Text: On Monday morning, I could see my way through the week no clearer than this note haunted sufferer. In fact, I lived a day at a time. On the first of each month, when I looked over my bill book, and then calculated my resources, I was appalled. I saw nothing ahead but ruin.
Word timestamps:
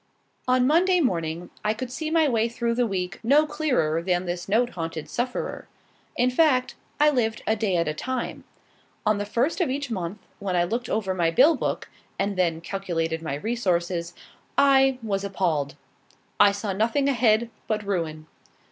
On 0.47 0.65
Monday 0.65 0.99
morning, 0.99 1.51
I 1.63 1.75
could 1.75 1.91
see 1.91 2.09
my 2.09 2.27
way 2.27 2.49
through 2.49 2.73
the 2.73 2.87
week 2.87 3.19
no 3.21 3.45
clearer 3.45 4.01
than 4.01 4.25
this 4.25 4.49
note 4.49 4.71
haunted 4.71 5.07
sufferer. 5.07 5.67
In 6.17 6.31
fact, 6.31 6.73
I 6.99 7.11
lived 7.11 7.43
a 7.45 7.55
day 7.55 7.77
at 7.77 7.87
a 7.87 7.93
time. 7.93 8.43
On 9.05 9.19
the 9.19 9.27
first 9.27 9.61
of 9.61 9.69
each 9.69 9.91
month, 9.91 10.17
when 10.39 10.55
I 10.55 10.63
looked 10.63 10.89
over 10.89 11.13
my 11.13 11.29
bill 11.29 11.55
book, 11.55 11.87
and 12.17 12.35
then 12.35 12.61
calculated 12.61 13.21
my 13.21 13.35
resources, 13.35 14.15
I 14.57 14.97
was 15.03 15.23
appalled. 15.23 15.75
I 16.39 16.51
saw 16.51 16.73
nothing 16.73 17.07
ahead 17.07 17.51
but 17.67 17.85
ruin. 17.85 18.25